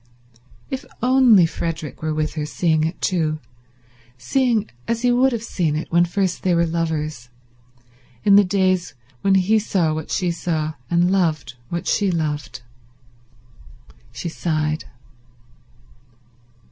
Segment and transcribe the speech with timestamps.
[0.71, 3.37] If only Frederick were with her, seeing it too,
[4.17, 7.29] seeing as he would have seen it when first they were lovers,
[8.23, 12.63] in the days when he saw what she saw and loved what she loved...
[14.11, 14.85] She sighed.